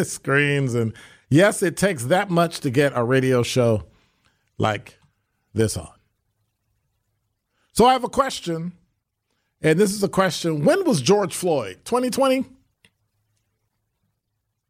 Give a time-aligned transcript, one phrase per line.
[0.05, 0.77] screens.
[0.77, 0.93] And
[1.29, 3.83] yes, it takes that much to get a radio show
[4.59, 4.97] like
[5.55, 5.91] this on.
[7.73, 8.75] So I have a question,
[9.61, 10.65] and this is a question.
[10.65, 11.81] When was George Floyd?
[11.85, 12.45] 2020?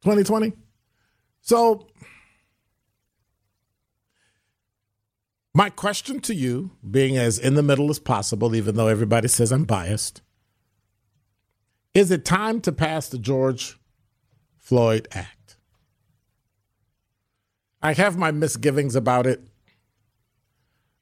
[0.03, 0.53] 2020?
[1.41, 1.87] So
[5.55, 9.53] my question to you, being as in the middle as possible, even though everybody says
[9.53, 10.23] I'm biased,
[11.95, 13.79] is it time to pass the George
[14.57, 15.57] Floyd Act?
[17.83, 19.51] I have my misgivings about it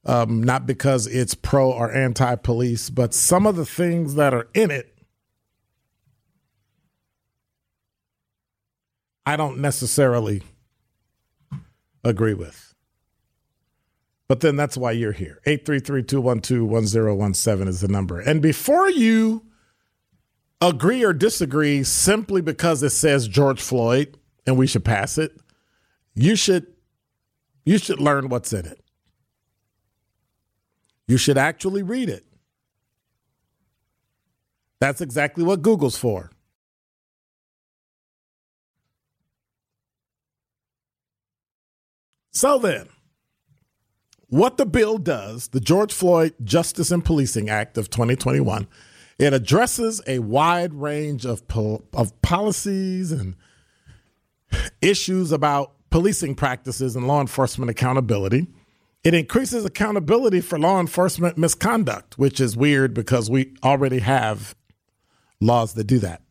[0.05, 4.49] um, not because it's pro or anti police, but some of the things that are
[4.55, 4.98] in it,
[9.29, 10.43] I don't necessarily
[12.03, 12.75] agree with.
[14.27, 15.39] But then that's why you're here.
[15.45, 18.21] 833 212 1017 is the number.
[18.21, 19.45] And before you
[20.63, 24.17] agree or disagree simply because it says George Floyd
[24.47, 25.39] and we should pass it,
[26.15, 26.67] you should
[27.67, 28.83] you should learn what's in it.
[31.07, 32.25] You should actually read it.
[34.81, 36.31] That's exactly what Google's for.
[42.31, 42.89] So then,
[44.29, 48.69] what the bill does, the George Floyd Justice and Policing Act of 2021,
[49.19, 51.43] it addresses a wide range of
[51.93, 53.35] of policies and
[54.81, 58.47] issues about policing practices and law enforcement accountability.
[59.03, 64.55] It increases accountability for law enforcement misconduct, which is weird because we already have
[65.41, 66.23] laws that do that.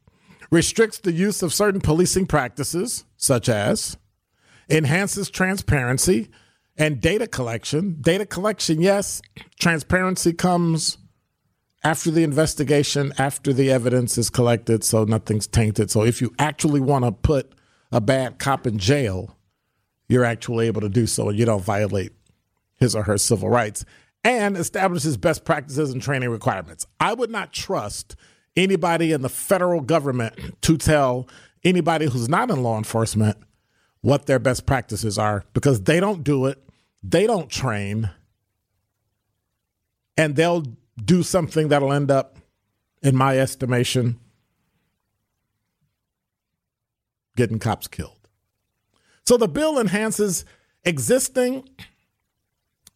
[0.51, 3.97] Restricts the use of certain policing practices, such as
[4.69, 6.29] enhances transparency
[6.77, 7.97] and data collection.
[8.01, 9.21] Data collection, yes.
[9.59, 10.97] Transparency comes
[11.83, 15.89] after the investigation, after the evidence is collected, so nothing's tainted.
[15.89, 17.53] So if you actually want to put
[17.91, 19.37] a bad cop in jail,
[20.09, 22.11] you're actually able to do so and you don't violate
[22.75, 23.85] his or her civil rights
[24.23, 26.85] and establishes best practices and training requirements.
[26.99, 28.15] I would not trust
[28.55, 31.27] anybody in the federal government to tell
[31.63, 33.37] anybody who's not in law enforcement
[34.07, 36.63] what their best practices are because they don't do it,
[37.03, 38.09] they don't train,
[40.15, 40.63] and they'll
[41.03, 42.37] do something that'll end up,
[43.01, 44.17] in my estimation,
[47.35, 48.29] getting cops killed.
[49.25, 50.45] So the bill enhances
[50.85, 51.67] existing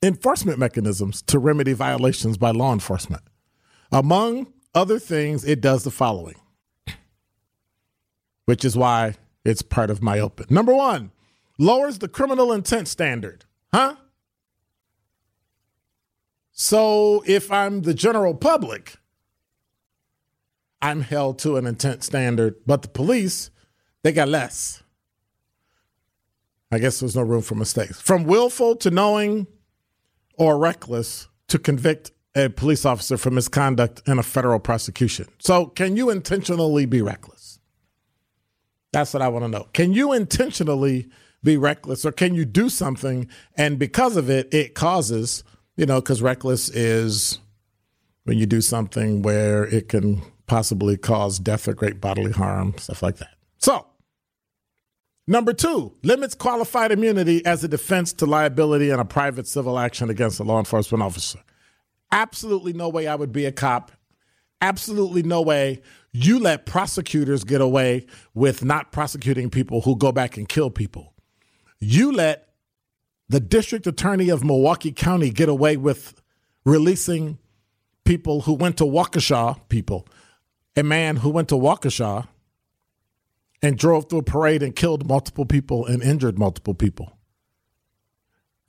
[0.02, 3.24] enforcement mechanisms to remedy violations by law enforcement.
[3.92, 6.40] Among other things, it does the following,
[8.46, 10.48] which is why it's part of my open.
[10.50, 11.12] Number one,
[11.58, 13.46] lowers the criminal intent standard.
[13.74, 13.96] Huh?
[16.52, 18.98] So if I'm the general public,
[20.82, 23.52] I'm held to an intent standard, but the police,
[24.04, 24.84] they got less.
[26.72, 28.00] I guess there's no room for mistakes.
[28.00, 29.48] From willful to knowing
[30.38, 35.28] or reckless to convict a police officer for misconduct in a federal prosecution.
[35.40, 37.41] So, can you intentionally be reckless?
[38.92, 39.68] That's what I want to know.
[39.74, 41.10] Can you intentionally
[41.44, 45.44] be reckless or can you do something and because of it, it causes,
[45.76, 47.40] you know, because reckless is
[48.26, 53.02] when you do something where it can possibly cause death or great bodily harm, stuff
[53.02, 53.36] like that.
[53.58, 53.88] So,
[55.28, 60.10] Number two, limits qualified immunity as a defense to liability in a private civil action
[60.10, 61.40] against a law enforcement officer.
[62.12, 63.92] Absolutely no way I would be a cop.
[64.62, 65.82] Absolutely no way
[66.14, 71.14] you let prosecutors get away with not prosecuting people who go back and kill people.
[71.80, 72.50] You let
[73.30, 76.22] the district attorney of Milwaukee County get away with
[76.66, 77.38] releasing
[78.04, 80.08] people who went to Waukesha, people,
[80.76, 82.28] a man who went to Waukesha
[83.62, 87.18] and drove through a parade and killed multiple people and injured multiple people.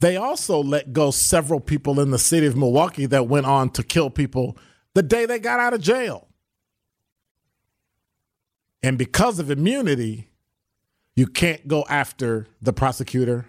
[0.00, 3.82] They also let go several people in the city of Milwaukee that went on to
[3.82, 4.56] kill people
[4.94, 6.28] the day they got out of jail.
[8.82, 10.28] And because of immunity,
[11.14, 13.46] you can't go after the prosecutor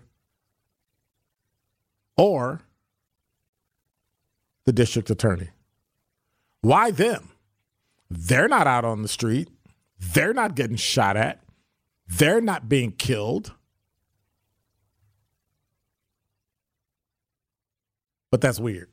[2.15, 2.61] or
[4.65, 5.49] the district attorney.
[6.61, 7.29] Why them?
[8.09, 9.49] They're not out on the street.
[9.99, 11.41] They're not getting shot at.
[12.07, 13.53] They're not being killed.
[18.29, 18.89] But that's weird.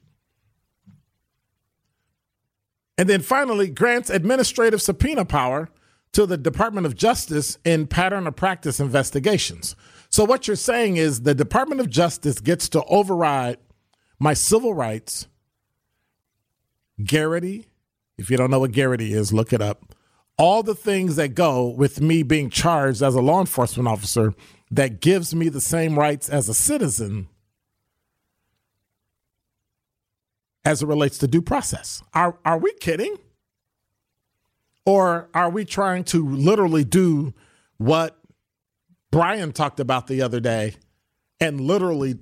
[2.97, 5.71] And then finally, grants administrative subpoena power
[6.13, 9.77] to the Department of Justice in pattern of practice investigations.
[10.09, 13.59] So, what you're saying is the Department of Justice gets to override
[14.19, 15.29] my civil rights,
[17.03, 17.67] Garrity.
[18.19, 19.95] If you don't know what Garrity is, look it up
[20.41, 24.33] all the things that go with me being charged as a law enforcement officer
[24.71, 27.29] that gives me the same rights as a citizen
[30.65, 32.03] as it relates to due process.
[32.15, 33.19] Are are we kidding?
[34.87, 37.35] Or are we trying to literally do
[37.79, 38.19] what
[39.11, 40.75] Brian talked about the other day
[41.41, 42.19] and literally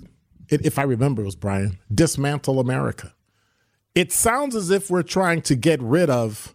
[0.49, 3.15] if I remember it was Brian, dismantle America?
[3.95, 6.55] It sounds as if we're trying to get rid of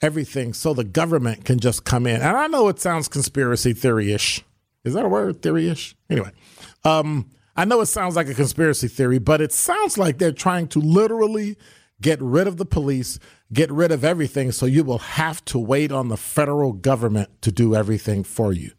[0.00, 2.20] everything so the government can just come in.
[2.20, 4.42] And I know it sounds conspiracy theory ish.
[4.84, 5.42] Is that a word?
[5.42, 5.94] Theory ish?
[6.10, 6.32] Anyway,
[6.84, 10.68] um, I know it sounds like a conspiracy theory, but it sounds like they're trying
[10.68, 11.56] to literally
[12.00, 13.18] get rid of the police,
[13.52, 17.52] get rid of everything, so you will have to wait on the federal government to
[17.52, 18.72] do everything for you.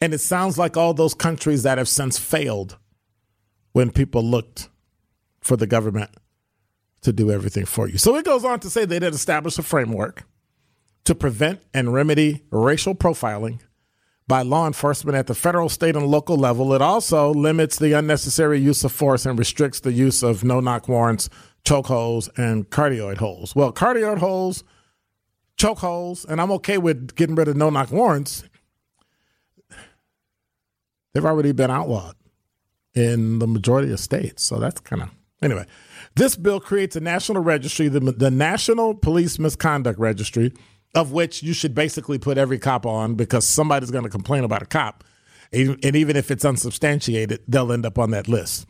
[0.00, 2.78] And it sounds like all those countries that have since failed
[3.72, 4.68] when people looked
[5.40, 6.10] for the government
[7.02, 7.98] to do everything for you.
[7.98, 10.24] So it goes on to say they did establish a framework
[11.04, 13.60] to prevent and remedy racial profiling
[14.28, 16.72] by law enforcement at the federal, state, and local level.
[16.74, 20.88] It also limits the unnecessary use of force and restricts the use of no knock
[20.88, 21.28] warrants,
[21.64, 23.54] chokeholds, and carotid holds.
[23.54, 24.64] Well, carotid holds,
[25.56, 28.44] chokeholds, and I'm okay with getting rid of no knock warrants.
[31.14, 32.16] They've already been outlawed
[32.94, 34.42] in the majority of states.
[34.42, 35.66] So that's kind of, anyway.
[36.14, 40.52] This bill creates a national registry, the, the National Police Misconduct Registry,
[40.94, 44.62] of which you should basically put every cop on because somebody's going to complain about
[44.62, 45.04] a cop.
[45.52, 48.66] And even if it's unsubstantiated, they'll end up on that list.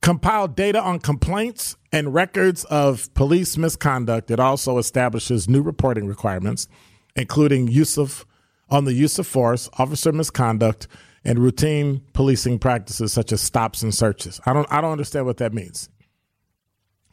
[0.00, 4.30] Compile data on complaints and records of police misconduct.
[4.30, 6.68] It also establishes new reporting requirements,
[7.16, 8.24] including use of
[8.70, 10.86] on the use of force, officer misconduct,
[11.24, 14.40] and routine policing practices such as stops and searches.
[14.46, 15.90] I don't I don't understand what that means.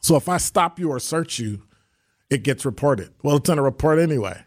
[0.01, 1.63] So if I stop you or search you,
[2.29, 3.13] it gets reported.
[3.23, 4.43] Well, it's in a report anyway.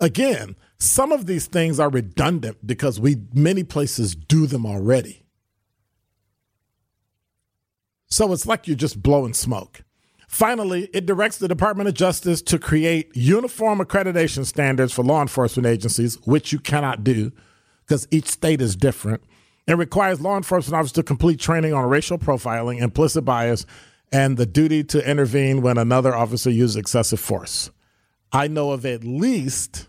[0.00, 5.24] Again, some of these things are redundant because we many places do them already.
[8.06, 9.82] So it's like you're just blowing smoke.
[10.26, 15.66] Finally, it directs the Department of Justice to create uniform accreditation standards for law enforcement
[15.66, 17.32] agencies, which you cannot do
[17.84, 19.22] because each state is different.
[19.66, 23.66] It requires law enforcement officers to complete training on racial profiling, implicit bias,
[24.12, 27.70] and the duty to intervene when another officer uses excessive force.
[28.32, 29.88] I know of at least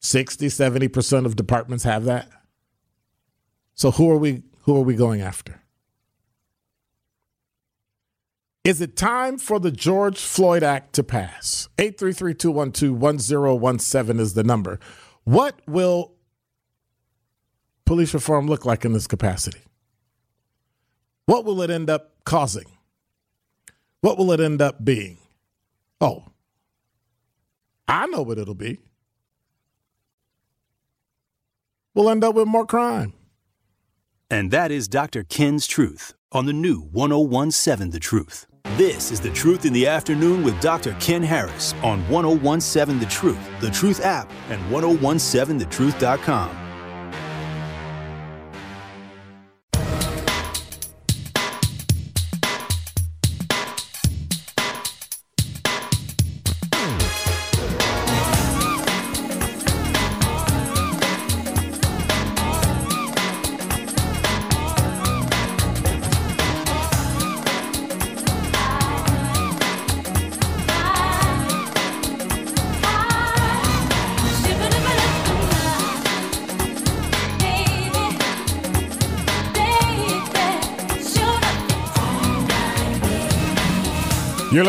[0.00, 2.28] 60, 70% of departments have that.
[3.74, 5.62] So who are we who are we going after?
[8.64, 11.68] Is it time for the George Floyd Act to pass?
[11.78, 14.78] 833-212-1017 is the number.
[15.24, 16.12] What will
[17.86, 19.62] police reform look like in this capacity?
[21.24, 22.66] What will it end up causing?
[24.02, 25.16] What will it end up being?
[26.00, 26.26] Oh,
[27.88, 28.80] I know what it'll be.
[31.98, 33.12] We'll end up with more crime.
[34.30, 35.24] And that is Dr.
[35.24, 38.46] Ken's Truth on the new 1017 The Truth.
[38.76, 40.94] This is The Truth in the Afternoon with Dr.
[41.00, 46.67] Ken Harris on 1017 The Truth, The Truth app, and 1017thetruth.com.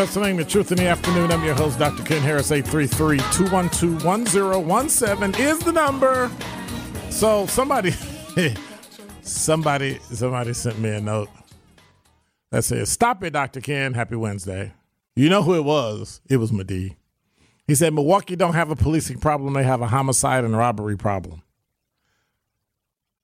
[0.00, 1.30] listening to Truth in the Afternoon.
[1.30, 2.02] I'm your host, Dr.
[2.04, 2.50] Ken Harris.
[2.50, 6.30] 833 212 1017 is the number.
[7.10, 7.90] So somebody,
[9.20, 11.28] somebody, somebody sent me a note
[12.50, 13.60] that says, Stop it, Dr.
[13.60, 13.92] Ken.
[13.92, 14.72] Happy Wednesday.
[15.16, 16.22] You know who it was?
[16.30, 16.96] It was Madi.
[17.66, 21.42] He said, Milwaukee don't have a policing problem, they have a homicide and robbery problem.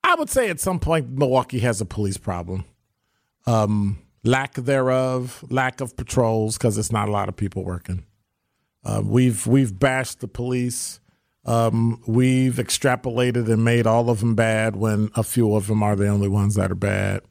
[0.03, 2.65] I would say at some point Milwaukee has a police problem.
[3.47, 8.05] Um, lack thereof, lack of patrols because it's not a lot of people working.
[8.83, 10.99] Uh, we've we've bashed the police.
[11.45, 15.95] Um, we've extrapolated and made all of them bad when a few of them are
[15.95, 17.21] the only ones that are bad.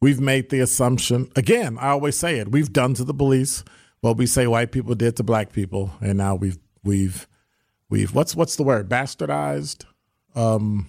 [0.00, 1.78] We've made the assumption again.
[1.78, 2.50] I always say it.
[2.50, 3.64] We've done to the police
[4.00, 7.26] what we say white people did to black people, and now we've we've
[7.88, 9.84] we've what's what's the word bastardized,
[10.34, 10.86] um,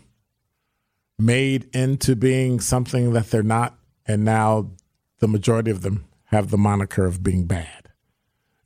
[1.17, 3.78] made into being something that they're not
[4.09, 4.71] and now
[5.19, 7.89] the majority of them have the moniker of being bad.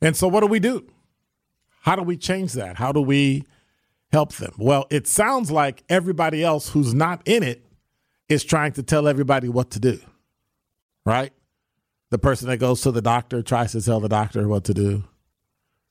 [0.00, 0.86] And so, what do we do?
[1.82, 2.76] How do we change that?
[2.76, 3.44] How do we
[4.10, 4.54] help them?
[4.56, 7.62] Well, it sounds like everybody else who's not in it
[8.26, 10.00] is trying to tell everybody what to do,
[11.04, 11.32] right?
[12.08, 15.04] The person that goes to the doctor tries to tell the doctor what to do.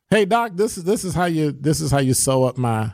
[0.09, 2.93] Hey, doc, this is this is how you this is how you sew up my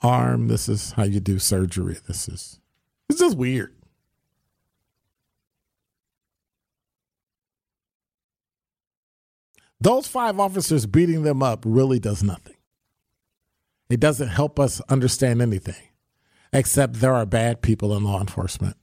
[0.00, 0.46] arm.
[0.46, 1.96] This is how you do surgery.
[2.06, 2.60] This is
[3.08, 3.75] it's just weird.
[9.86, 12.56] Those five officers beating them up really does nothing.
[13.88, 15.80] It doesn't help us understand anything,
[16.52, 18.76] except there are bad people in law enforcement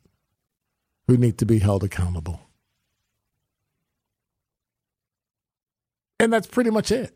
[1.08, 2.40] who need to be held accountable.
[6.22, 7.14] And that's pretty much it.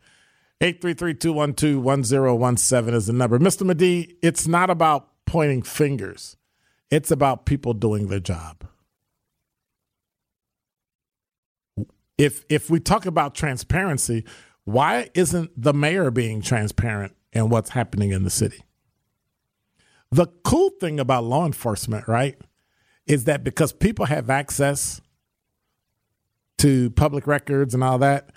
[0.61, 3.38] 833-212-1017 is the number.
[3.38, 3.64] Mr.
[3.66, 6.37] Medee, it's not about pointing fingers.
[6.90, 8.66] It's about people doing their job.
[12.19, 14.25] If if we talk about transparency,
[14.64, 18.62] why isn't the mayor being transparent in what's happening in the city?
[20.11, 22.38] The cool thing about law enforcement, right,
[23.07, 25.00] is that because people have access
[26.59, 28.31] to public records and all that,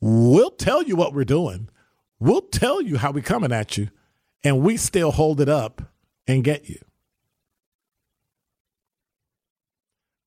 [0.00, 1.68] we'll tell you what we're doing.
[2.18, 3.88] We'll tell you how we're coming at you,
[4.42, 5.82] and we still hold it up
[6.26, 6.78] and get you.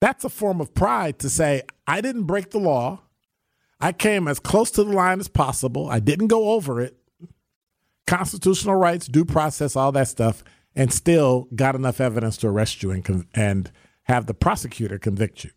[0.03, 3.03] That's a form of pride to say, I didn't break the law.
[3.79, 5.89] I came as close to the line as possible.
[5.89, 6.97] I didn't go over it.
[8.05, 10.43] Constitutional rights, due process, all that stuff,
[10.75, 13.71] and still got enough evidence to arrest you and, and
[14.03, 15.51] have the prosecutor convict you.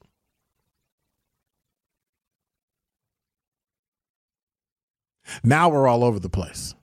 [5.43, 6.76] Now we're all over the place.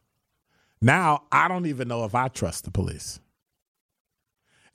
[0.82, 3.22] Now I don't even know if I trust the police.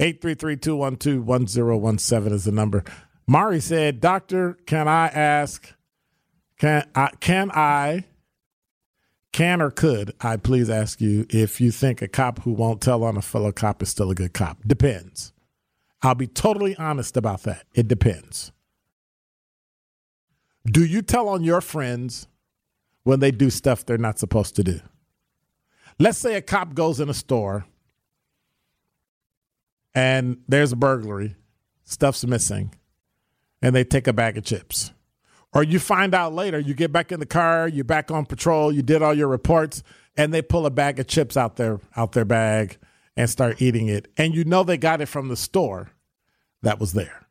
[0.01, 2.85] 833-212-1017 is the number.
[3.27, 5.75] Mari said, "Doctor, can I ask
[6.59, 8.05] can I can I
[9.33, 13.05] can or could I please ask you if you think a cop who won't tell
[13.05, 14.59] on a fellow cop is still a good cop?
[14.67, 15.33] Depends.
[16.03, 17.65] I'll be totally honest about that.
[17.75, 18.53] It depends.
[20.65, 22.27] Do you tell on your friends
[23.05, 24.81] when they do stuff they're not supposed to do?
[25.99, 27.67] Let's say a cop goes in a store
[29.99, 31.35] and there's a burglary,
[31.83, 32.73] stuff's missing,
[33.61, 34.93] and they take a bag of chips.
[35.53, 38.71] Or you find out later, you get back in the car, you're back on patrol,
[38.71, 39.83] you did all your reports,
[40.17, 42.79] and they pull a bag of chips out their out their bag
[43.17, 44.07] and start eating it.
[44.17, 45.91] And you know they got it from the store
[46.63, 47.27] that was there.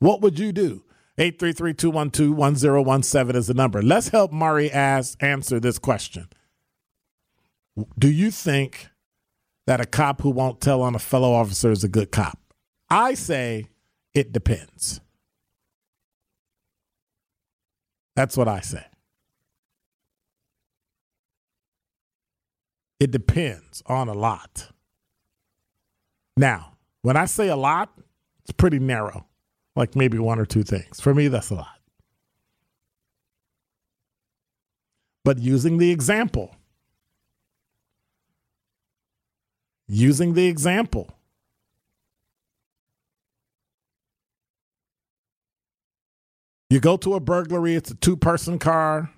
[0.00, 0.82] What would you do?
[1.18, 3.80] 833-212-1017 is the number.
[3.80, 6.26] Let's help Mari ask answer this question.
[7.96, 8.89] Do you think
[9.70, 12.36] that a cop who won't tell on a fellow officer is a good cop?
[12.88, 13.66] I say
[14.12, 15.00] it depends.
[18.16, 18.84] That's what I say.
[22.98, 24.72] It depends on a lot.
[26.36, 27.92] Now, when I say a lot,
[28.42, 29.24] it's pretty narrow,
[29.76, 31.00] like maybe one or two things.
[31.00, 31.78] For me, that's a lot.
[35.24, 36.56] But using the example,
[39.90, 41.14] using the example,
[46.70, 49.10] You go to a burglary, it's a two person car.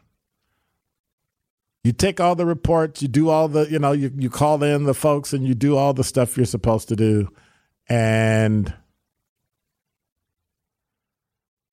[1.85, 4.85] You take all the reports, you do all the, you know, you, you call in
[4.85, 7.29] the folks and you do all the stuff you're supposed to do.
[7.89, 8.73] And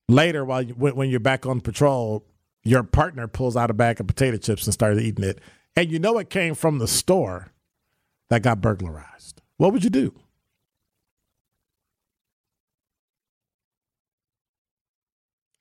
[0.10, 2.26] later, while you, when you're back on patrol,
[2.64, 5.40] your partner pulls out a bag of potato chips and starts eating it.
[5.78, 7.54] And you know it came from the store
[8.30, 9.42] that got burglarized.
[9.58, 10.14] What would you do?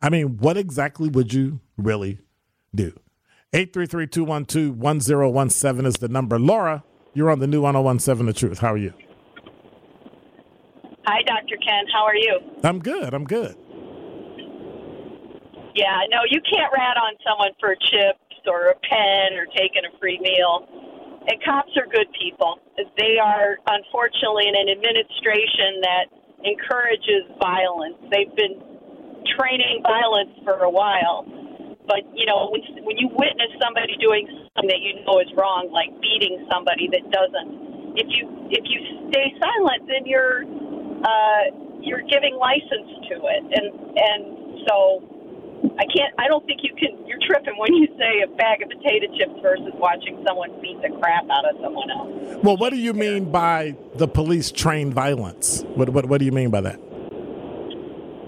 [0.00, 2.20] I mean, what exactly would you really
[2.74, 2.92] do?
[3.52, 6.38] 833-212-1017 is the number.
[6.38, 8.60] Laura, you're on the new 1017 The Truth.
[8.60, 8.92] How are you?
[11.06, 11.56] Hi, Dr.
[11.56, 11.86] Ken.
[11.92, 12.38] How are you?
[12.62, 13.12] I'm good.
[13.14, 13.56] I'm good.
[15.74, 19.90] Yeah, no, you can't rat on someone for chips or a pen or taking a
[19.98, 20.68] free meal.
[21.28, 22.56] And cops are good people.
[22.96, 26.06] They are, unfortunately, in an administration that
[26.40, 28.00] encourages violence.
[28.08, 28.56] They've been
[29.36, 31.28] training violence for a while.
[31.84, 35.68] But you know, when when you witness somebody doing something that you know is wrong,
[35.72, 40.44] like beating somebody that doesn't, if you if you stay silent, then you're
[41.04, 41.44] uh,
[41.80, 44.20] you're giving license to it, and and
[44.68, 45.00] so
[45.78, 46.14] I can't.
[46.18, 47.06] I don't think you can.
[47.06, 50.90] You're tripping when you say a bag of potato chips versus watching someone beat the
[50.98, 52.42] crap out of someone else.
[52.42, 55.64] Well, what do you mean by the police trained violence?
[55.74, 56.78] What what what do you mean by that?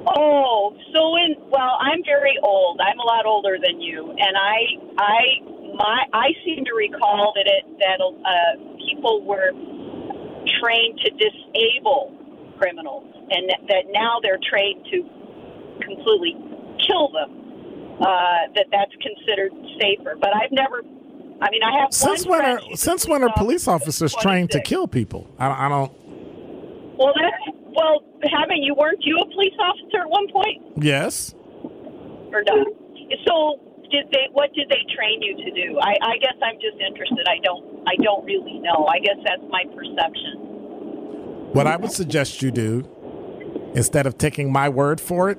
[0.07, 2.81] Oh, so in well, I'm very old.
[2.81, 4.59] I'm a lot older than you, and I
[4.99, 5.23] I
[5.77, 9.53] my I seem to recall that it that uh, people were
[10.59, 12.13] trained to disable
[12.59, 15.05] criminals, and that, that now they're trained to
[15.81, 16.50] completely
[16.91, 17.31] kill them.
[18.01, 20.83] Uh, that that's considered safer, but I've never.
[21.43, 24.89] I mean, I have since when are since when are police officers trained to kill
[24.89, 25.29] people?
[25.39, 25.93] I, I don't.
[26.97, 30.83] Well, that's well, having you weren't you a police officer at one point?
[30.83, 31.35] Yes.
[32.33, 32.67] Or not?
[33.27, 34.29] So did they?
[34.33, 35.79] What did they train you to do?
[35.81, 37.27] I, I guess I'm just interested.
[37.29, 37.87] I don't.
[37.87, 38.87] I don't really know.
[38.87, 41.51] I guess that's my perception.
[41.53, 42.89] What I would suggest you do,
[43.75, 45.39] instead of taking my word for it,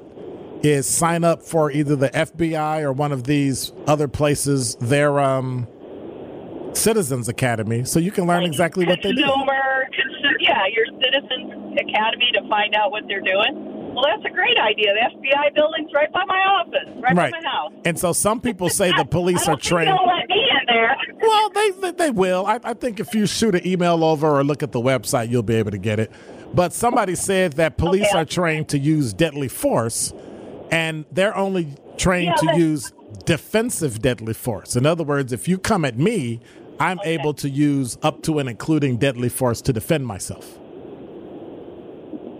[0.63, 4.76] is sign up for either the FBI or one of these other places.
[4.76, 5.67] Their um,
[6.74, 9.24] Citizens Academy, so you can learn exactly what they do.
[9.24, 9.89] Consumer,
[10.39, 13.93] yeah, your Citizens Academy to find out what they're doing.
[13.93, 14.93] Well, that's a great idea.
[14.93, 17.32] The FBI building's right by my office, right, Right.
[17.34, 17.74] by my house.
[17.84, 19.89] And so some people say the police are trained.
[19.89, 20.95] They'll let me in there.
[21.21, 22.45] Well, they they, they will.
[22.47, 25.43] I, I think if you shoot an email over or look at the website, you'll
[25.43, 26.12] be able to get it.
[26.54, 28.17] But somebody said that police Okay.
[28.17, 30.13] are trained to use deadly force,
[30.71, 32.93] and they're only trained Yeah, to use
[33.25, 34.75] defensive deadly force.
[34.75, 36.41] In other words, if you come at me,
[36.79, 40.60] I'm able to use up to and including deadly force to defend myself.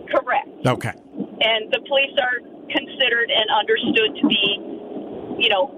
[0.10, 0.50] Correct.
[0.66, 0.94] Okay.
[1.42, 2.40] and the police are
[2.70, 4.44] considered and understood to be,
[5.42, 5.74] you know,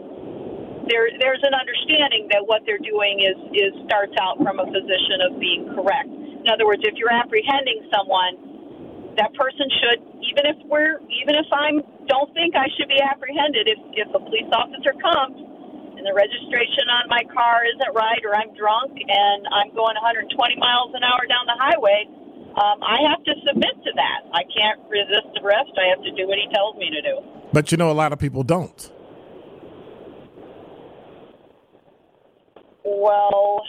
[0.90, 5.24] there there's an understanding that what they're doing is is starts out from a position
[5.30, 6.10] of being correct.
[6.12, 8.53] In other words, if you're apprehending someone,
[9.18, 13.68] that person should, even if we're, even if I'm don't think I should be apprehended,
[13.68, 15.38] if if a police officer comes
[15.96, 20.34] and the registration on my car isn't right, or I'm drunk and I'm going 120
[20.58, 22.10] miles an hour down the highway,
[22.58, 24.20] um, I have to submit to that.
[24.34, 25.72] I can't resist arrest.
[25.78, 27.16] I have to do what he tells me to do.
[27.54, 28.92] But you know, a lot of people don't.
[32.84, 33.62] Well,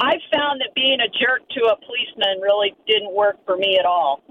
[0.00, 3.86] I've found that being a jerk to a policeman really didn't work for me at
[3.86, 4.22] all.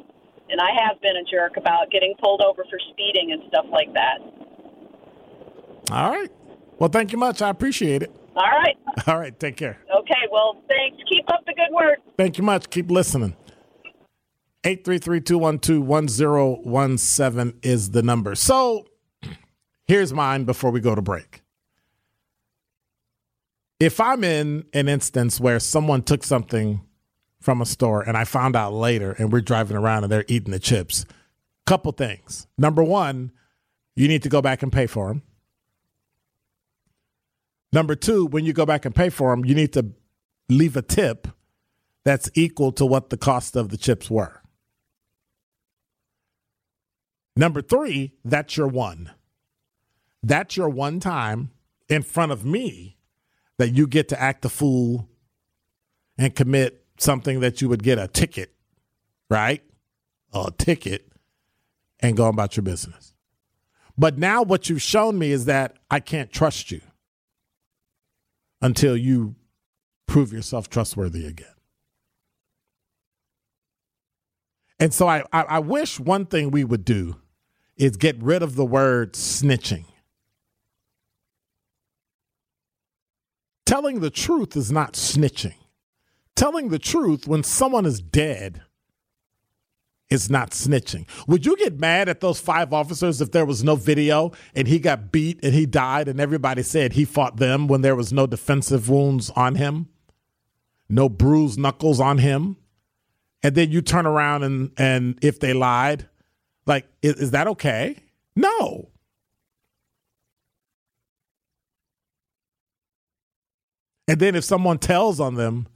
[0.51, 3.93] And I have been a jerk about getting pulled over for speeding and stuff like
[3.93, 4.19] that.
[5.91, 6.31] All right.
[6.79, 7.41] Well, thank you much.
[7.41, 8.11] I appreciate it.
[8.35, 8.77] All right.
[9.07, 9.37] All right.
[9.39, 9.79] Take care.
[9.95, 10.27] Okay.
[10.31, 10.97] Well, thanks.
[11.09, 11.99] Keep up the good work.
[12.17, 12.69] Thank you much.
[12.69, 13.35] Keep listening.
[14.63, 18.35] 833-212-1017 is the number.
[18.35, 18.85] So
[19.87, 21.41] here's mine before we go to break.
[23.79, 26.81] If I'm in an instance where someone took something
[27.41, 30.51] from a store and I found out later and we're driving around and they're eating
[30.51, 31.05] the chips,
[31.65, 32.47] couple things.
[32.57, 33.31] Number one,
[33.95, 35.23] you need to go back and pay for them.
[37.71, 39.91] Number two, when you go back and pay for them, you need to
[40.49, 41.27] leave a tip
[42.03, 44.41] that's equal to what the cost of the chips were.
[47.35, 49.11] Number three, that's your one.
[50.23, 51.51] That's your one time
[51.87, 52.97] in front of me
[53.57, 55.07] that you get to act a fool
[56.17, 58.53] and commit something that you would get a ticket,
[59.29, 59.63] right?
[60.33, 61.11] A ticket
[61.99, 63.13] and go about your business.
[63.97, 66.81] But now what you've shown me is that I can't trust you
[68.61, 69.35] until you
[70.07, 71.47] prove yourself trustworthy again.
[74.79, 77.17] And so I, I, I wish one thing we would do
[77.75, 79.85] is get rid of the word snitching.
[83.65, 85.58] Telling the truth is not snitching.
[86.39, 88.61] Telling the truth when someone is dead
[90.09, 91.05] is not snitching.
[91.27, 94.79] Would you get mad at those five officers if there was no video and he
[94.79, 98.25] got beat and he died and everybody said he fought them when there was no
[98.25, 99.89] defensive wounds on him?
[100.87, 102.55] No bruised knuckles on him?
[103.43, 106.07] And then you turn around and and if they lied,
[106.65, 107.97] like is, is that okay?
[108.37, 108.87] No.
[114.07, 115.67] And then if someone tells on them,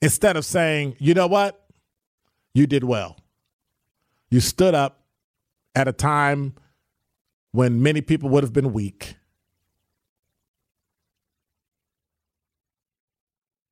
[0.00, 1.64] instead of saying, you know what?
[2.54, 3.16] You did well.
[4.30, 5.00] You stood up
[5.74, 6.54] at a time
[7.52, 9.14] when many people would have been weak.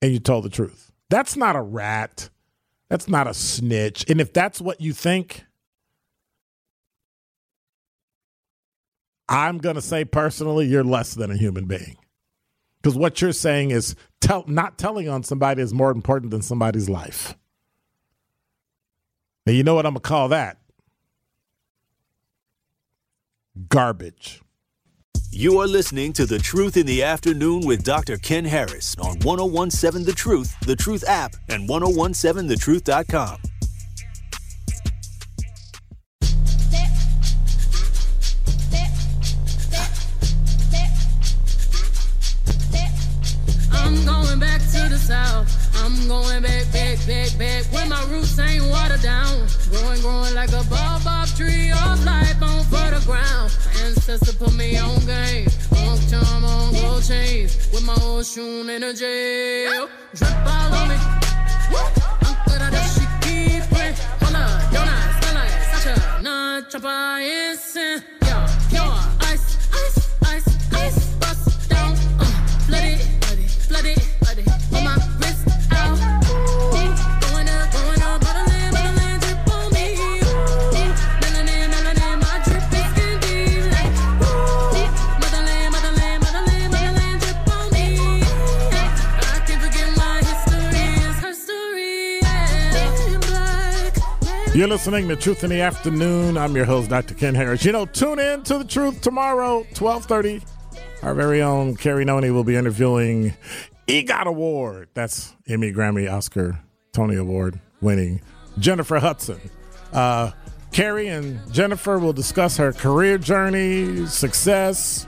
[0.03, 0.93] And you told the truth.
[1.11, 2.31] That's not a rat.
[2.89, 4.05] That's not a snitch.
[4.09, 5.45] And if that's what you think,
[9.29, 11.97] I'm going to say personally, you're less than a human being.
[12.87, 16.89] Because what you're saying is tell, not telling on somebody is more important than somebody's
[16.89, 17.37] life.
[19.45, 20.59] Now, you know what I'm going to call that?
[23.69, 24.41] Garbage.
[25.33, 28.19] You are listening to The Truth in the Afternoon with Dr.
[28.19, 33.56] Ken Harris on 1017 The Truth, The Truth app, and 1017thetruth.com.
[45.07, 45.49] south.
[45.85, 47.63] I'm going back, back, back, back.
[47.73, 49.47] Where my roots ain't watered down.
[49.71, 53.49] Growing, growing like a baobab tree of life on fertile ground.
[53.65, 55.49] My ancestors put me on game.
[55.79, 57.71] On charm, on gold chains.
[57.73, 59.89] With my old shoe in a jail.
[60.15, 60.97] Drip all on me.
[62.27, 63.95] I'm good at that she keep it.
[64.23, 66.17] Hold up, don't I smell like such a
[94.67, 96.37] You're listening to Truth in the Afternoon.
[96.37, 97.15] I'm your host, Dr.
[97.15, 97.65] Ken Harris.
[97.65, 100.43] You know, tune in to the Truth tomorrow, 1230.
[101.05, 103.33] Our very own Carrie Noni will be interviewing
[103.87, 104.89] EGOT Award.
[104.93, 106.59] That's Emmy, Grammy, Oscar,
[106.93, 108.21] Tony Award winning
[108.59, 109.41] Jennifer Hudson.
[109.93, 110.33] Uh,
[110.73, 115.07] Carrie and Jennifer will discuss her career journey, success,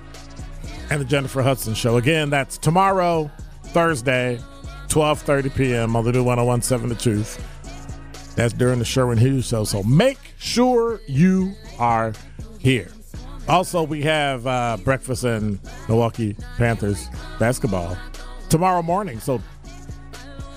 [0.89, 1.97] and the Jennifer Hudson Show.
[1.97, 3.29] Again, that's tomorrow,
[3.65, 4.39] Thursday,
[4.87, 5.97] 12.30 p.m.
[5.97, 7.58] on the new 1017 The Truth.
[8.39, 9.65] That's during the Sherwin Hughes Show.
[9.65, 12.13] So make sure you are
[12.61, 12.89] here.
[13.49, 17.09] Also, we have uh, breakfast and Milwaukee Panthers
[17.41, 17.99] basketball
[18.49, 19.19] tomorrow morning.
[19.19, 19.43] So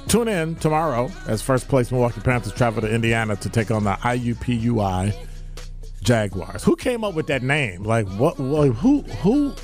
[0.07, 3.93] tune in tomorrow as first place Milwaukee Panthers travel to Indiana to take on the
[3.93, 5.15] IUPUI
[6.03, 6.63] Jaguars.
[6.63, 7.81] Who came up with that name?
[7.81, 8.39] Like what?
[8.39, 9.01] Like, who?
[9.01, 9.55] Who?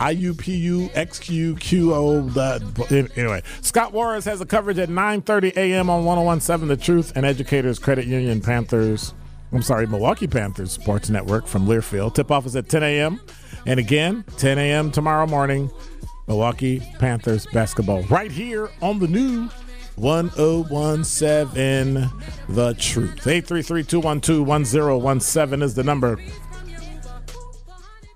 [0.00, 3.16] IUPU XQQO.
[3.16, 5.90] Anyway, Scott Warras has a coverage at 9:30 a.m.
[5.90, 9.14] on 101.7 The Truth and Educators Credit Union Panthers.
[9.52, 12.14] I'm sorry, Milwaukee Panthers Sports Network from Learfield.
[12.14, 13.20] Tip off is at 10 a.m.
[13.66, 14.90] And again, 10 a.m.
[14.90, 15.70] tomorrow morning,
[16.26, 19.48] Milwaukee Panthers basketball right here on the new
[19.96, 22.10] 1017
[22.48, 23.26] The Truth.
[23.26, 26.18] 833 212 1017 is the number.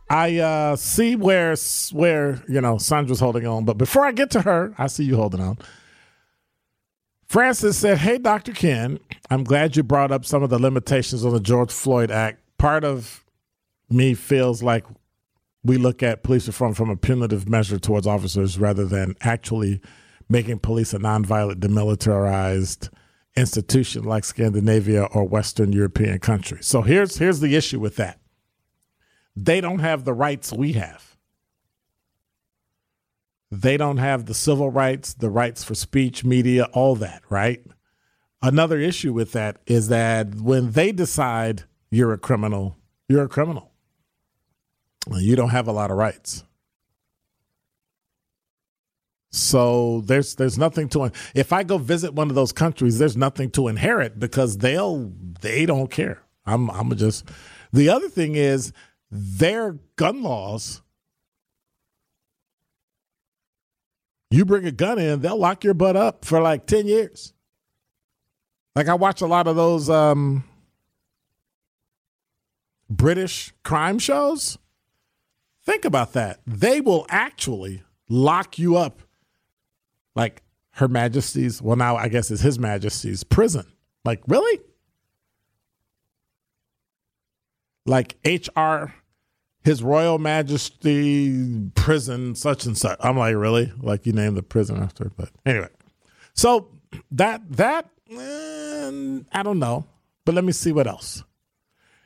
[0.09, 1.57] I uh, see where
[1.93, 5.17] where you know Sandra's holding on, but before I get to her, I see you
[5.17, 5.59] holding on.
[7.27, 11.33] Francis said, "Hey, Doctor Ken, I'm glad you brought up some of the limitations on
[11.33, 12.41] the George Floyd Act.
[12.57, 13.25] Part of
[13.91, 14.85] me feels like
[15.65, 19.81] we look at police reform from a punitive measure towards officers rather than actually
[20.29, 22.91] making police a nonviolent, demilitarized."
[23.39, 26.65] institution like Scandinavia or Western European countries.
[26.65, 28.19] So here's here's the issue with that
[29.37, 31.17] they don't have the rights we have.
[33.51, 37.65] They don't have the civil rights, the rights for speech, media, all that, right?
[38.43, 42.77] Another issue with that is that when they decide you're a criminal,
[43.09, 43.73] you're a criminal.
[45.15, 46.45] You don't have a lot of rights.
[49.31, 53.51] So there's there's nothing to if I go visit one of those countries, there's nothing
[53.51, 56.23] to inherit because they'll they don't care.
[56.47, 57.29] I'm I'm just
[57.73, 58.73] the other thing is
[59.17, 60.83] their gun laws,
[64.31, 67.33] you bring a gun in, they'll lock your butt up for like 10 years.
[68.75, 70.45] Like I watch a lot of those um,
[72.91, 74.59] British crime shows.
[75.65, 76.41] Think about that.
[76.47, 79.03] They will actually lock you up
[80.15, 83.67] like Her Majesty's, well, now I guess it's His Majesty's prison.
[84.05, 84.61] Like, really?
[87.87, 88.93] like HR,
[89.67, 92.97] His Royal Majesty Prison, such and such.
[93.01, 93.73] I'm like, really?
[93.83, 95.11] Like you named the prison after?
[95.17, 95.71] But anyway,
[96.35, 96.69] so
[97.11, 99.85] that that eh, I don't know,
[100.25, 101.25] but let me see what else.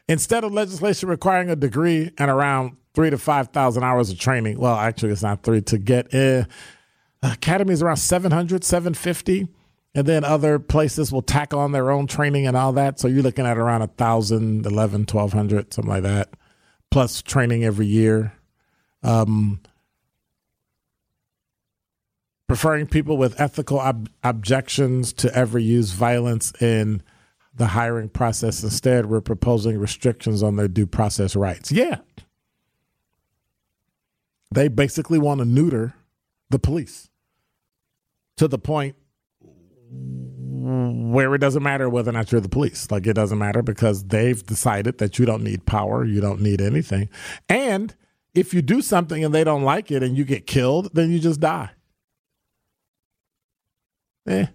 [0.09, 4.59] Instead of legislation requiring a degree and around three to five thousand hours of training,
[4.59, 6.47] well, actually, it's not three to get in.
[7.23, 9.49] Academy is around 700, 750
[9.95, 12.99] and then other places will tack on their own training and all that.
[12.99, 16.31] So you're looking at around a thousand, eleven, twelve hundred, something like that,
[16.91, 18.33] plus training every year.
[19.03, 19.61] Um,
[22.47, 27.03] preferring people with ethical ob- objections to ever use violence in
[27.55, 28.63] the hiring process.
[28.63, 31.71] Instead, we're proposing restrictions on their due process rights.
[31.71, 31.99] Yeah.
[34.53, 35.95] They basically want to neuter
[36.51, 37.09] the police
[38.37, 38.97] to the point
[40.91, 42.91] where it doesn't matter whether or not you're the police.
[42.91, 46.61] Like it doesn't matter because they've decided that you don't need power, you don't need
[46.61, 47.09] anything.
[47.49, 47.95] And
[48.35, 51.19] if you do something and they don't like it and you get killed, then you
[51.19, 51.71] just die.
[54.27, 54.47] Eh.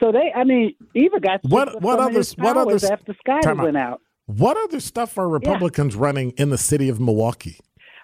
[0.00, 4.00] So they, I mean, Eva got What- what other- what other- after Scotty went out.
[4.26, 7.58] What other stuff are Republicans running in the city of Milwaukee?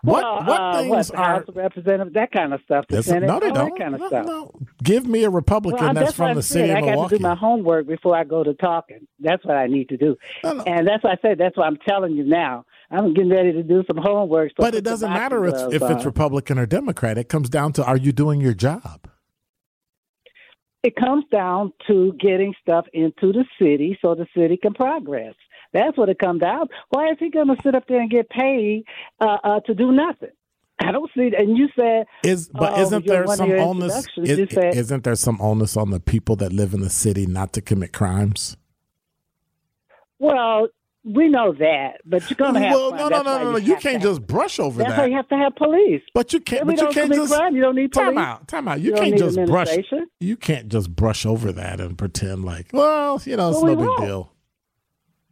[0.05, 1.25] What well, what uh, things what, are?
[1.25, 2.85] House of Representatives, that kind of stuff.
[2.89, 3.79] The Senate, no, they don't.
[3.79, 4.27] Kind of no, stuff.
[4.27, 4.51] no.
[4.83, 7.17] Give me a Republican Well, that's, what from I the city I of got to
[7.17, 9.07] do my homework before I go to talking.
[9.19, 10.17] That's what I need to do.
[10.43, 10.61] No.
[10.67, 12.67] And that's why I said that's why I'm telling you now.
[12.91, 14.51] I'm getting ready to do some homework.
[14.51, 16.05] So but it doesn't matter if, if it's.
[16.05, 17.17] Republican or Democrat.
[17.17, 19.09] It comes down to are you doing your job?
[20.83, 25.35] It comes down to getting stuff into the city so the city can progress.
[25.75, 26.69] That's what it comes down.
[26.89, 28.85] Why is he going to sit up there and get paid
[29.21, 30.31] uh, uh, to do nothing?
[30.81, 31.31] I don't see.
[31.31, 31.41] that.
[31.41, 34.07] And you said Is but Oh, isn't there some onus?
[34.17, 37.27] Is, you said- isn't there some onus on the people that live in the city
[37.27, 38.57] not to commit crimes?
[40.19, 40.69] Well,
[41.05, 43.01] we know that, but you're going to have well, crime.
[43.01, 43.57] no, no, no, no, no.
[43.59, 46.01] You can't just brush over That's why you have to have police.
[46.15, 46.63] But you can't.
[46.63, 48.07] If we But you can't just crime, you don't need police.
[48.07, 48.49] time out.
[48.49, 48.81] Time out.
[48.81, 49.69] You, You can't just brush.
[50.21, 53.73] You can't just brush over that and pretend like, well, you know, it's Well, we
[53.75, 54.01] no big won't.
[54.01, 54.33] deal.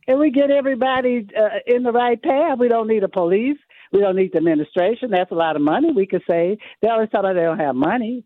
[0.09, 2.59] And we get everybody uh, in the right path.
[2.59, 3.59] We don't need a police.
[3.93, 5.11] We don't need the administration.
[5.11, 6.59] That's a lot of money we could save.
[6.81, 8.25] They always tell us they don't have money.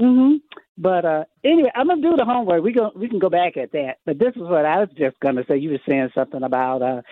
[0.00, 0.36] Mm-hmm.
[0.78, 2.62] But uh, anyway, I'm gonna do the homework.
[2.62, 2.90] We go.
[2.96, 3.96] We can go back at that.
[4.06, 5.58] But this is what I was just gonna say.
[5.58, 7.02] You were saying something about uh,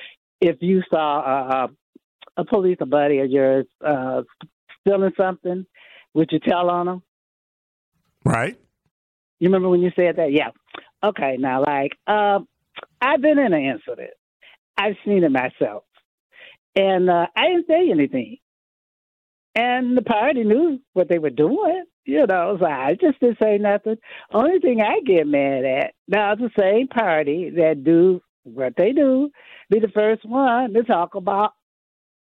[0.41, 1.69] if you saw uh,
[2.39, 4.23] a police a buddy of yours uh,
[4.81, 5.67] stealing something,
[6.15, 7.03] would you tell on them?
[8.25, 8.59] Right?
[9.39, 10.33] You remember when you said that?
[10.33, 10.51] Yeah.
[11.03, 11.37] Okay.
[11.39, 12.47] Now, like, um,
[13.01, 14.11] I've been in an incident.
[14.77, 15.85] I've seen it myself,
[16.77, 18.39] and uh, I didn't say anything.
[19.55, 21.85] And the party knew what they were doing.
[22.07, 23.97] You know, so I just didn't say nothing.
[24.33, 28.93] Only thing I get mad at now it's the same party that do what they
[28.93, 29.31] do,
[29.71, 31.53] be the first one to talk about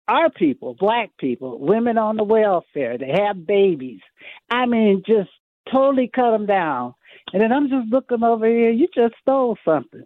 [0.08, 4.00] our people, black people, women on the welfare, they have babies.
[4.50, 5.30] I mean, just
[5.70, 6.94] totally cut them down.
[7.32, 8.70] And then I'm just looking over here.
[8.70, 10.04] You just stole something.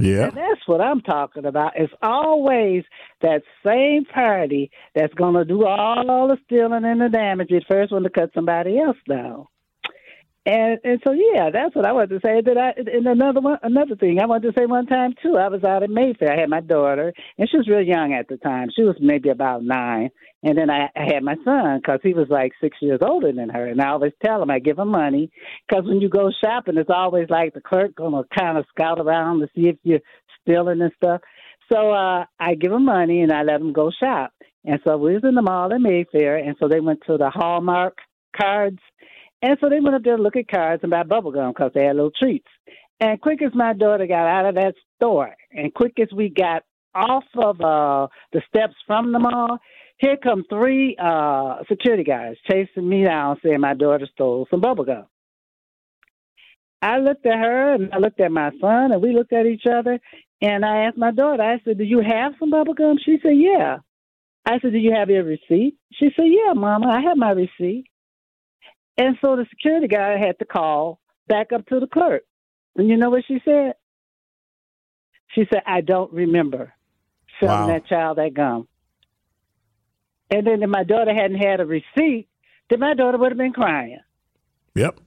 [0.00, 0.28] Yeah.
[0.28, 1.72] And that's what I'm talking about.
[1.76, 2.84] It's always
[3.22, 7.48] that same party that's going to do all the stealing and the damage.
[7.50, 9.46] It's first one to cut somebody else down.
[10.46, 12.40] And and so yeah, that's what I wanted to say.
[12.40, 15.36] That I and another one, another thing I wanted to say one time too.
[15.36, 16.32] I was out in Mayfair.
[16.32, 18.68] I had my daughter, and she was real young at the time.
[18.74, 20.08] She was maybe about nine,
[20.42, 23.48] and then I, I had my son because he was like six years older than
[23.50, 23.66] her.
[23.66, 25.30] And I always tell him I give him money
[25.68, 29.40] because when you go shopping, it's always like the clerk gonna kind of scout around
[29.40, 30.00] to see if you're
[30.42, 31.20] stealing and stuff.
[31.72, 34.32] So uh, I give them money and I let them go shop.
[34.64, 37.30] And so we was in the mall in Mayfair, and so they went to the
[37.30, 37.96] Hallmark
[38.38, 38.78] cards
[39.42, 41.72] and so they went up there to look at cards and buy bubble gum because
[41.74, 42.48] they had little treats.
[43.00, 46.62] And quick as my daughter got out of that store, and quick as we got
[46.94, 49.58] off of uh, the steps from the mall,
[50.00, 54.84] here come three uh, security guys chasing me down, saying my daughter stole some bubble
[54.84, 55.06] gum.
[56.82, 59.64] I looked at her and I looked at my son, and we looked at each
[59.70, 60.00] other.
[60.40, 63.36] And I asked my daughter, I said, "Do you have some bubble gum?" She said,
[63.36, 63.78] "Yeah."
[64.46, 67.84] I said, "Do you have your receipt?" She said, "Yeah, Mama, I have my receipt."
[68.96, 72.22] And so the security guy had to call back up to the clerk.
[72.76, 73.74] And you know what she said?
[75.34, 76.74] She said, I don't remember
[77.40, 77.66] selling Wow.
[77.68, 78.68] that child that gum.
[80.30, 82.28] And then if my daughter hadn't had a receipt,
[82.68, 83.98] then my daughter would have been crying.
[84.74, 85.00] Yep.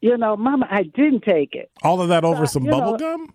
[0.00, 1.70] You know, Mama, I didn't take it.
[1.82, 3.34] All of that over Uh, some bubble know- gum?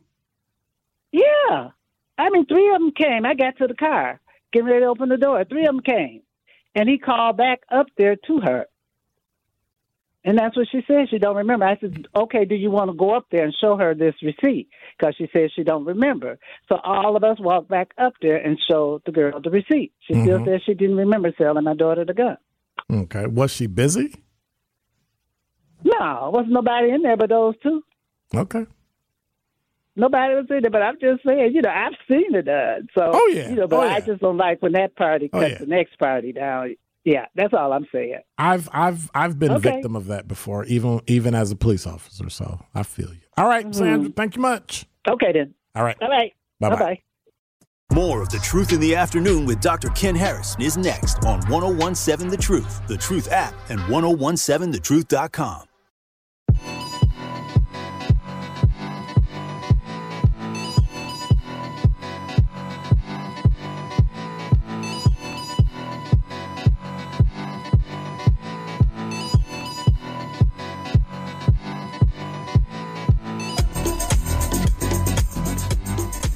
[1.11, 1.69] Yeah.
[2.17, 3.25] I mean, three of them came.
[3.25, 4.19] I got to the car,
[4.51, 5.43] getting ready to open the door.
[5.45, 6.21] Three of them came.
[6.75, 8.65] And he called back up there to her.
[10.25, 11.09] And that's what she said.
[11.09, 11.65] She don't remember.
[11.65, 14.69] I said, okay, do you want to go up there and show her this receipt?
[14.97, 16.39] Because she said she don't remember.
[16.69, 19.91] So all of us walked back up there and showed the girl the receipt.
[20.07, 20.45] She still Mhm.
[20.45, 22.37] said she didn't remember selling my daughter the gun.
[22.89, 23.25] Okay.
[23.27, 24.13] Was she busy?
[25.83, 27.83] No, wasn't nobody in there but those two.
[28.33, 28.65] Okay.
[29.95, 32.87] Nobody was in there, but I'm just saying, you know, I've seen it done.
[32.95, 33.49] So, Oh, yeah.
[33.49, 35.57] you know, but Oh, I just don't like when that party Oh, cuts yeah.
[35.59, 36.75] the next party down.
[37.05, 38.19] Yeah, that's all I'm saying.
[38.37, 39.71] I've I've I've been Okay.
[39.71, 42.29] victim of that before, even even as a police officer.
[42.29, 43.19] So I feel you.
[43.37, 43.73] All right, Mm-hmm.
[43.73, 44.09] Sandra.
[44.15, 44.85] Thank you much.
[45.07, 45.53] Okay then.
[45.75, 45.97] All right.
[46.01, 46.31] All right.
[46.61, 46.75] Bye-bye.
[46.75, 47.01] Bye bye.
[47.93, 49.89] More of The Truth in the Afternoon with Dr.
[49.89, 55.65] Ken Harrison is next on 1017 The Truth, The Truth app, and 1017thetruth.com.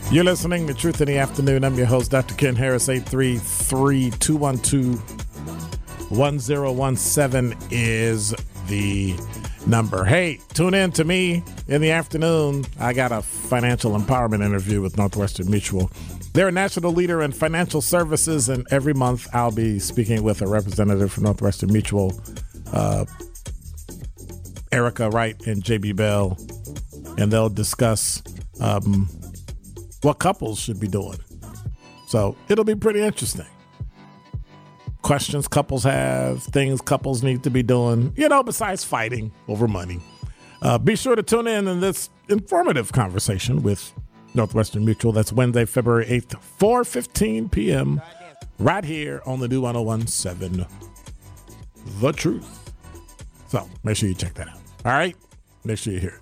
[0.09, 1.65] You're listening to Truth in the Afternoon.
[1.65, 2.33] I'm your host, Dr.
[2.35, 2.87] Ken Harris.
[2.87, 8.33] 833 212 1017 is
[8.67, 9.15] the
[9.65, 10.05] number.
[10.05, 12.63] Hey, tune in to me in the afternoon.
[12.79, 15.91] I got a financial empowerment interview with Northwestern Mutual.
[16.31, 20.47] They're a national leader in financial services, and every month I'll be speaking with a
[20.47, 22.17] representative from Northwestern Mutual,
[22.71, 23.03] uh,
[24.71, 26.37] Erica Wright and JB Bell,
[27.17, 28.23] and they'll discuss.
[28.61, 29.09] Um,
[30.01, 31.17] what couples should be doing.
[32.07, 33.45] So it'll be pretty interesting.
[35.01, 39.99] Questions couples have, things couples need to be doing, you know, besides fighting over money.
[40.61, 43.93] Uh, be sure to tune in in this informative conversation with
[44.33, 45.11] Northwestern Mutual.
[45.11, 48.01] That's Wednesday, February 8th, 4.15 p.m.
[48.59, 50.65] right here on the new 1017
[51.99, 52.73] The Truth.
[53.47, 54.57] So make sure you check that out.
[54.85, 55.15] All right?
[55.63, 56.21] Make sure you hear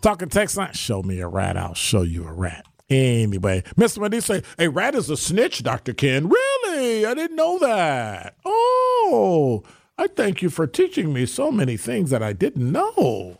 [0.00, 2.64] Talking text line, show me a rat, I'll show you a rat.
[2.90, 4.22] Anyway, Mr.
[4.22, 5.92] Say, a rat is a snitch, Dr.
[5.92, 6.28] Ken.
[6.28, 7.04] Really?
[7.04, 8.36] I didn't know that.
[8.44, 9.62] Oh,
[9.98, 13.38] I thank you for teaching me so many things that I didn't know.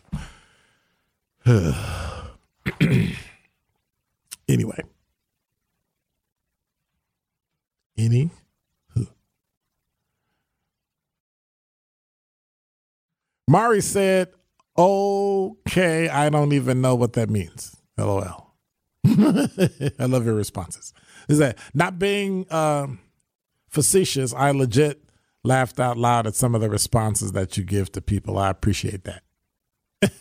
[4.49, 4.83] anyway.
[7.97, 8.31] Any
[13.49, 14.29] Mari said,
[14.77, 17.75] okay, I don't even know what that means.
[17.97, 18.48] LOL.
[19.99, 20.93] I love your responses.
[21.29, 23.01] Is that not being um,
[23.69, 24.35] facetious?
[24.35, 25.03] I legit
[25.45, 28.39] laughed out loud at some of the responses that you give to people.
[28.39, 29.23] I appreciate that.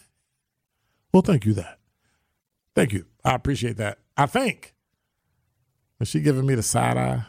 [1.13, 1.53] well, thank you.
[1.53, 1.79] That.
[2.75, 3.05] Thank you.
[3.23, 3.99] I appreciate that.
[4.15, 4.73] I think.
[5.99, 7.25] Was she giving me the side eye?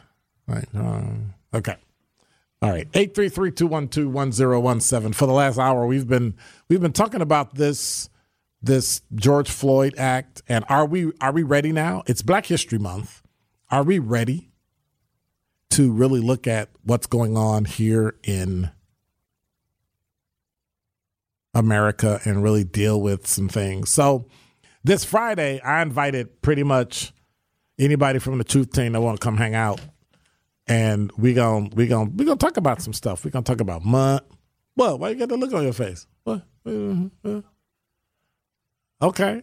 [0.47, 0.67] Right.
[0.75, 1.75] Um, okay.
[2.61, 2.91] All right.
[2.91, 5.15] 833-212-1017.
[5.15, 6.35] For the last hour, we've been
[6.67, 8.08] we've been talking about this
[8.61, 12.03] this George Floyd Act, and are we are we ready now?
[12.05, 13.21] It's Black History Month.
[13.71, 14.51] Are we ready
[15.71, 18.71] to really look at what's going on here in
[21.53, 23.89] America and really deal with some things?
[23.89, 24.27] So
[24.83, 27.13] this Friday, I invited pretty much
[27.77, 29.79] anybody from the Truth Team that want to come hang out,
[30.67, 33.23] and we going we gonna we gonna talk about some stuff.
[33.23, 34.23] We gonna talk about month.
[34.75, 34.99] What?
[34.99, 36.07] Why you got the look on your face?
[36.23, 36.43] What?
[36.65, 37.39] Mm-hmm, mm-hmm.
[39.01, 39.41] Okay.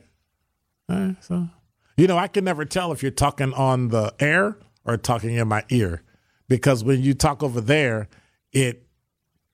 [1.21, 1.49] So
[1.97, 5.49] you know, I can never tell if you're talking on the air or talking in
[5.49, 6.03] my ear
[6.49, 8.09] because when you talk over there,
[8.53, 8.87] it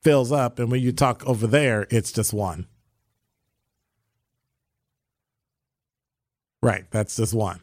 [0.03, 2.67] fills up, and when you talk over there, it's just one.
[6.61, 7.61] Right, that's just one.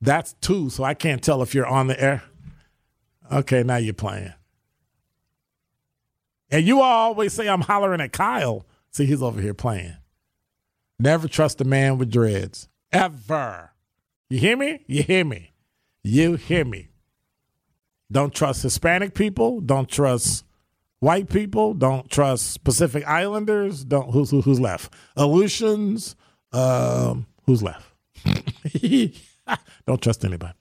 [0.00, 2.22] That's two, so I can't tell if you're on the air.
[3.30, 4.32] Okay, now you're playing.
[6.50, 8.66] And you always say I'm hollering at Kyle.
[8.90, 9.96] See, he's over here playing.
[11.02, 12.68] Never trust a man with dreads.
[12.92, 13.72] Ever.
[14.30, 14.84] You hear me?
[14.86, 15.50] You hear me.
[16.04, 16.90] You hear me.
[18.12, 19.60] Don't trust Hispanic people.
[19.60, 20.44] Don't trust
[21.00, 21.74] white people.
[21.74, 23.84] Don't trust Pacific Islanders.
[23.84, 24.94] Don't who's who's left?
[25.16, 26.14] Aleutians.
[26.52, 27.92] Um, who's left?
[29.86, 30.54] Don't trust anybody.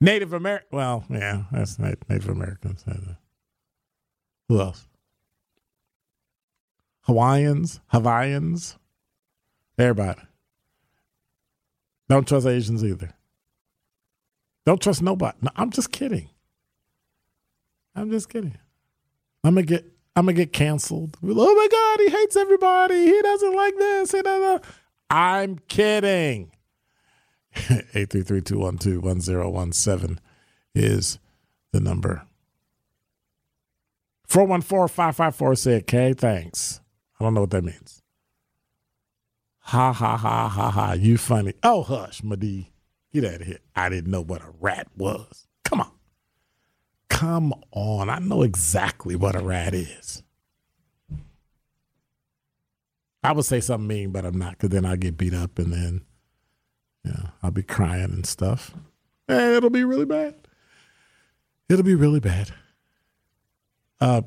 [0.00, 0.68] Native American.
[0.72, 2.86] Well, yeah, that's Native Americans.
[4.48, 4.88] Who else?
[7.02, 7.80] Hawaiians.
[7.88, 8.78] Hawaiians.
[9.78, 10.20] Everybody.
[12.08, 13.12] Don't trust Asians either.
[14.66, 15.36] Don't trust nobody.
[15.42, 16.28] No, I'm just kidding.
[17.94, 18.58] I'm just kidding.
[19.42, 19.84] I'm gonna get
[20.16, 21.16] I'm gonna get canceled.
[21.22, 23.06] Oh my God, he hates everybody.
[23.06, 24.12] He doesn't like this.
[24.12, 24.64] He doesn't.
[25.10, 26.50] I'm kidding.
[27.54, 30.18] 833-212-1017
[30.74, 31.18] is
[31.72, 32.22] the number.
[34.28, 36.80] 414-554 said, okay, thanks.
[37.20, 38.02] I don't know what that means.
[39.68, 40.92] Ha ha ha ha ha.
[40.92, 41.54] You funny.
[41.62, 42.72] Oh, hush, Madi.
[43.12, 43.60] Get out of here.
[43.74, 45.46] I didn't know what a rat was.
[45.64, 45.90] Come on.
[47.08, 48.10] Come on.
[48.10, 50.22] I know exactly what a rat is.
[53.22, 55.72] I would say something mean, but I'm not, because then I'll get beat up and
[55.72, 56.02] then
[57.04, 58.74] yeah, I'll be crying and stuff.
[59.28, 60.34] And it'll be really bad.
[61.70, 62.52] It'll be really bad.
[63.98, 64.22] Uh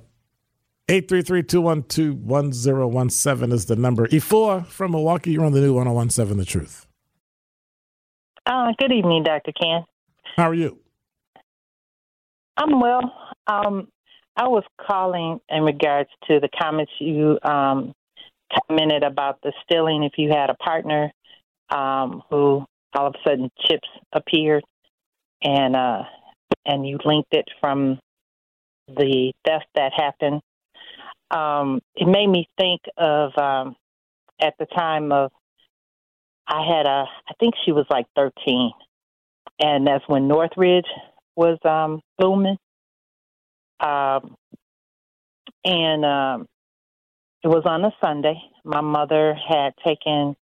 [0.90, 4.08] 833-212-1017 is the number.
[4.08, 6.88] E4 from Milwaukee, you're on the new 1017 The Truth.
[8.46, 9.52] Uh, good evening, Dr.
[9.52, 9.84] Ken.
[10.38, 10.80] How are you?
[12.56, 13.02] I'm well.
[13.48, 13.90] Um,
[14.38, 17.94] I was calling in regards to the comments you um,
[18.70, 20.04] commented about the stealing.
[20.04, 21.12] If you had a partner
[21.70, 22.66] um, who
[22.96, 24.64] all of a sudden chips appeared,
[25.44, 26.04] and uh,
[26.66, 28.00] and you linked it from
[28.88, 30.42] the theft that happened,
[31.32, 33.76] um, it made me think of um,
[34.40, 35.32] at the time of
[36.48, 38.72] I had a I think she was like 13,
[39.60, 40.86] and that's when Northridge
[41.36, 42.58] was um, booming.
[43.80, 44.36] Um,
[45.66, 46.48] and um,
[47.44, 48.42] it was on a Sunday.
[48.64, 50.36] My mother had taken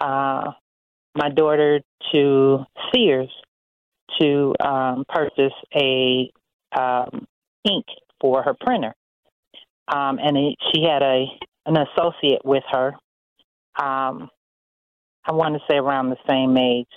[0.00, 0.52] uh,
[1.14, 1.80] my daughter
[2.12, 3.30] to Sears
[4.20, 6.30] to um, purchase a
[6.76, 7.26] um,
[7.64, 7.86] ink
[8.20, 8.94] for her printer,
[9.92, 11.26] um, and it, she had a
[11.66, 12.94] an associate with her.
[13.78, 14.30] Um,
[15.24, 16.88] I want to say around the same age.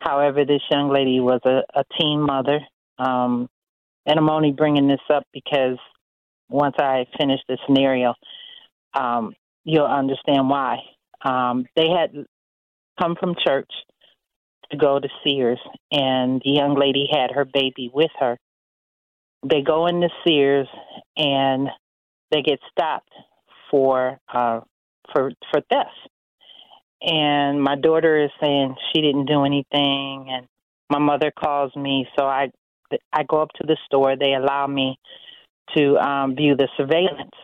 [0.00, 2.60] However, this young lady was a, a teen mother,
[2.98, 3.48] um,
[4.04, 5.78] and I'm only bringing this up because
[6.48, 8.14] once I finish the scenario,
[8.94, 10.78] um, you'll understand why.
[11.24, 12.10] Um, they had
[13.00, 13.70] come from church
[14.70, 15.60] to go to Sears,
[15.92, 18.36] and the young lady had her baby with her.
[19.48, 20.68] They go into Sears,
[21.16, 21.68] and
[22.32, 23.12] they get stopped
[23.70, 24.60] for uh,
[25.12, 25.90] for for theft.
[27.02, 30.46] And my daughter is saying she didn't do anything, and
[30.88, 32.50] my mother calls me, so I
[33.12, 34.16] I go up to the store.
[34.16, 34.98] They allow me
[35.76, 37.34] to um, view the surveillance,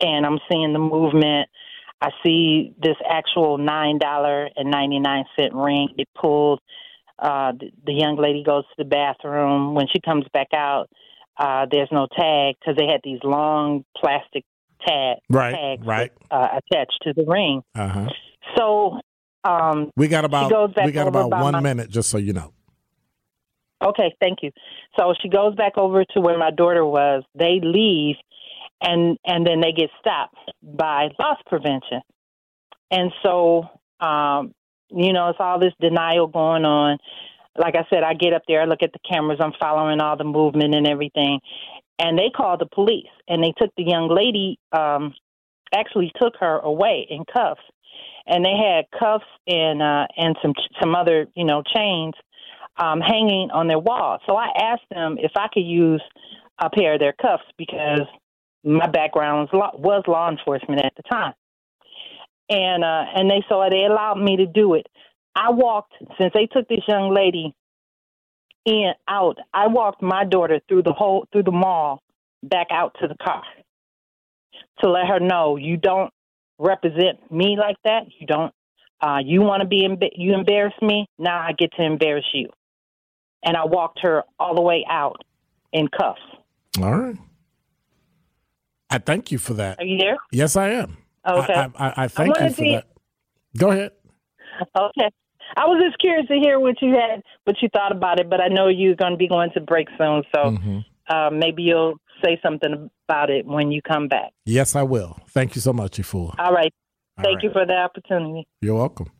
[0.00, 1.48] and I'm seeing the movement.
[2.02, 5.88] I see this actual nine dollar and ninety nine cent ring.
[5.96, 6.60] It pulled.
[7.18, 9.74] Uh, the, the young lady goes to the bathroom.
[9.74, 10.88] When she comes back out,
[11.40, 14.44] uh, there's no tag because they had these long plastic
[14.86, 16.12] tag Right, tags right.
[16.30, 17.62] uh, attached to the ring.
[17.74, 18.06] Uh huh.
[18.56, 19.00] So
[19.44, 22.32] um, We got about goes back we got about one my- minute, just so you
[22.32, 22.52] know.
[23.82, 24.50] Okay, thank you.
[24.98, 27.22] So she goes back over to where my daughter was.
[27.34, 28.16] They leave,
[28.82, 32.02] and and then they get stopped by loss prevention.
[32.90, 33.64] And so,
[34.00, 34.52] um,
[34.90, 36.98] you know, it's all this denial going on.
[37.58, 40.16] Like I said, I get up there, I look at the cameras, I'm following all
[40.16, 41.40] the movement and everything,
[41.98, 44.58] and they called the police, and they took the young lady.
[44.72, 45.14] Um,
[45.74, 47.60] actually, took her away in cuffs,
[48.26, 52.14] and they had cuffs and uh, and some some other you know chains
[52.78, 54.18] um, hanging on their wall.
[54.26, 56.02] So I asked them if I could use
[56.58, 58.06] a pair of their cuffs because
[58.64, 61.34] my background was law, was law enforcement at the time,
[62.48, 64.86] and uh, and they so they allowed me to do it.
[65.34, 67.54] I walked since they took this young lady
[68.64, 69.38] in out.
[69.54, 72.02] I walked my daughter through the whole through the mall
[72.42, 73.42] back out to the car
[74.80, 76.12] to let her know you don't
[76.58, 78.04] represent me like that.
[78.18, 78.52] You don't.
[79.00, 81.06] Uh, you want to be emb- you embarrass me.
[81.18, 82.50] Now I get to embarrass you
[83.42, 85.22] and I walked her all the way out
[85.72, 86.20] in cuffs.
[86.82, 87.16] All right.
[88.90, 89.78] I thank you for that.
[89.78, 90.16] Are you there?
[90.32, 90.96] Yes, I am.
[91.26, 91.52] Okay.
[91.54, 92.86] I, I, I thank you for to- that.
[93.56, 93.92] Go ahead.
[94.76, 95.10] Okay.
[95.56, 98.40] I was just curious to hear what you had, what you thought about it, but
[98.40, 100.84] I know you're going to be going to break soon, so Mhm.
[101.08, 104.30] uh, maybe you'll say something about it when you come back.
[104.44, 105.18] Yes, I will.
[105.30, 106.34] Thank you so much, you fool.
[106.38, 106.72] All right.
[107.18, 107.44] All Thank right.
[107.44, 108.46] you for the opportunity.
[108.60, 109.10] You're welcome.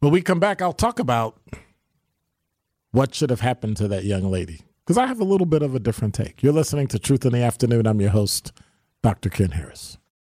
[0.00, 1.38] When we come back, I'll talk about
[2.90, 5.74] what should have happened to that young lady because I have a little bit of
[5.74, 6.42] a different take.
[6.42, 7.86] You're listening to Truth in the Afternoon.
[7.86, 8.52] I'm your host,
[9.02, 9.30] Dr.
[9.30, 9.96] Ken Harris.